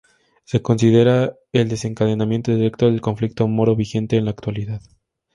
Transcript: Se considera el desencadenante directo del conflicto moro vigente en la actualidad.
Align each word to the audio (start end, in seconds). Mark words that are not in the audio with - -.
Se 0.45 0.63
considera 0.63 1.35
el 1.51 1.69
desencadenante 1.69 2.55
directo 2.55 2.87
del 2.87 3.01
conflicto 3.01 3.47
moro 3.47 3.75
vigente 3.75 4.17
en 4.17 4.25
la 4.25 4.31
actualidad. 4.31 4.81